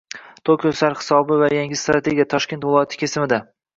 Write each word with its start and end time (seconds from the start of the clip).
Tokio 0.49 0.69
sarhisobi 0.79 1.37
va 1.41 1.49
yangi 1.57 1.79
strategiya 1.81 2.27
Toshkent 2.33 2.67
viloyati 2.69 3.03
kesimida 3.03 3.41